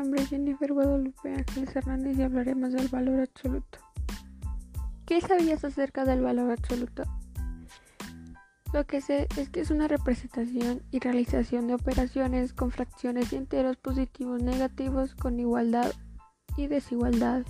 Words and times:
nombre 0.00 0.22
es 0.22 0.30
Jennifer 0.30 0.72
Guadalupe 0.72 1.34
Ángeles 1.34 1.76
Hernández 1.76 2.18
y 2.18 2.22
hablaremos 2.22 2.72
del 2.72 2.88
valor 2.88 3.20
absoluto. 3.20 3.80
¿Qué 5.04 5.20
sabías 5.20 5.62
acerca 5.62 6.06
del 6.06 6.22
valor 6.22 6.52
absoluto? 6.52 7.02
Lo 8.72 8.86
que 8.86 9.02
sé 9.02 9.28
es 9.36 9.50
que 9.50 9.60
es 9.60 9.70
una 9.70 9.88
representación 9.88 10.80
y 10.90 11.00
realización 11.00 11.66
de 11.66 11.74
operaciones 11.74 12.54
con 12.54 12.70
fracciones 12.70 13.30
y 13.34 13.36
enteros 13.36 13.76
positivos 13.76 14.42
negativos 14.42 15.14
con 15.14 15.38
igualdad 15.38 15.92
y 16.56 16.66
desigualdad. 16.66 17.42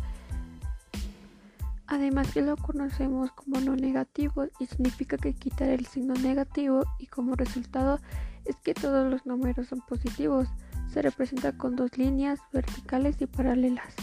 Además 1.86 2.32
que 2.32 2.42
lo 2.42 2.56
conocemos 2.56 3.30
como 3.30 3.60
no 3.60 3.76
negativo 3.76 4.46
y 4.58 4.66
significa 4.66 5.16
que 5.18 5.34
quitar 5.34 5.68
el 5.68 5.86
signo 5.86 6.14
negativo 6.14 6.82
y 6.98 7.06
como 7.06 7.36
resultado 7.36 8.00
es 8.44 8.56
que 8.56 8.74
todos 8.74 9.10
los 9.10 9.26
números 9.26 9.68
son 9.68 9.80
positivos. 9.80 10.48
Se 10.92 11.02
representa 11.02 11.56
con 11.56 11.76
dos 11.76 11.96
líneas 11.96 12.40
verticales 12.52 13.20
y 13.20 13.26
paralelas. 13.26 13.94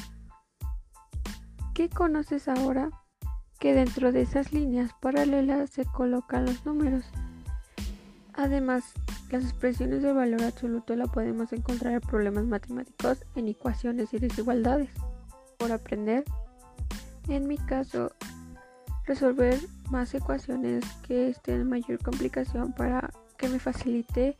¿Qué 1.74 1.90
conoces 1.90 2.48
ahora? 2.48 2.90
que 3.60 3.74
dentro 3.74 4.12
de 4.12 4.22
esas 4.22 4.54
líneas 4.54 4.92
paralelas 5.02 5.70
se 5.70 5.86
colocan 5.86 6.46
los 6.46 6.66
números. 6.66 7.06
Además, 8.34 8.84
las 9.32 9.44
expresiones 9.44 10.04
de 10.04 10.14
valor 10.14 10.44
absoluto 10.44 10.96
la 10.96 11.08
podemos 11.08 11.52
encontrar 11.54 11.94
en 11.94 12.02
problemas 12.02 12.46
matemáticos, 12.46 13.26
en 13.36 13.48
ecuaciones 13.48 14.14
y 14.14 14.20
desigualdades. 14.20 14.92
Por 15.58 15.72
aprender, 15.72 16.24
en 17.28 17.48
mi 17.48 17.58
caso, 17.58 18.12
resolver 19.06 19.60
más 19.90 20.14
ecuaciones 20.14 20.86
que 21.08 21.30
estén 21.30 21.62
en 21.62 21.70
mayor 21.70 21.98
complicación 22.04 22.74
para 22.74 23.10
que 23.38 23.50
me 23.50 23.60
facilite 23.60 24.38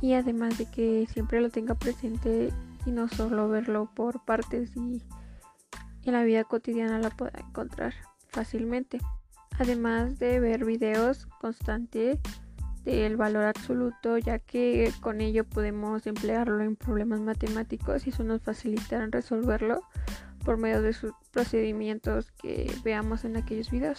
y 0.00 0.14
además 0.14 0.58
de 0.58 0.66
que 0.66 1.06
siempre 1.12 1.40
lo 1.40 1.50
tenga 1.50 1.74
presente 1.74 2.52
y 2.86 2.90
no 2.90 3.08
solo 3.08 3.48
verlo 3.48 3.88
por 3.94 4.24
partes 4.24 4.76
y 4.76 5.02
en 6.04 6.12
la 6.12 6.22
vida 6.24 6.44
cotidiana 6.44 6.98
la 6.98 7.10
pueda 7.10 7.38
encontrar 7.38 7.94
fácilmente. 8.28 9.00
Además 9.58 10.18
de 10.18 10.40
ver 10.40 10.64
videos 10.64 11.26
constantes 11.40 12.18
del 12.84 13.16
valor 13.16 13.44
absoluto, 13.44 14.18
ya 14.18 14.38
que 14.38 14.92
con 15.00 15.20
ello 15.20 15.44
podemos 15.44 16.06
emplearlo 16.06 16.62
en 16.62 16.76
problemas 16.76 17.20
matemáticos 17.20 18.06
y 18.06 18.10
eso 18.10 18.24
nos 18.24 18.42
facilitará 18.42 19.06
resolverlo 19.10 19.80
por 20.44 20.58
medio 20.58 20.82
de 20.82 20.92
sus 20.92 21.12
procedimientos 21.30 22.30
que 22.32 22.70
veamos 22.84 23.24
en 23.24 23.36
aquellos 23.38 23.70
videos. 23.70 23.98